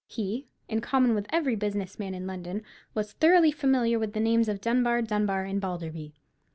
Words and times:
He, 0.07 0.47
in 0.67 0.81
common 0.81 1.13
with 1.13 1.27
every 1.29 1.55
business 1.55 1.99
man 1.99 2.15
in 2.15 2.25
London, 2.25 2.63
was 2.95 3.13
thoroughly 3.13 3.51
familiar 3.51 3.99
with 3.99 4.13
the 4.13 4.19
names 4.19 4.49
of 4.49 4.59
Dunbar, 4.59 5.03
Dunbar, 5.03 5.43
and 5.43 5.61
Balderby. 5.61 6.13